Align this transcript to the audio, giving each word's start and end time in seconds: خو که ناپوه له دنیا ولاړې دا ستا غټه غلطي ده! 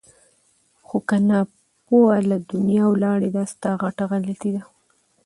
خو 0.85 0.97
که 1.07 1.17
ناپوه 1.27 2.15
له 2.29 2.37
دنیا 2.51 2.85
ولاړې 2.89 3.29
دا 3.37 3.43
ستا 3.53 3.71
غټه 3.81 4.03
غلطي 4.11 4.49
ده! 4.55 4.63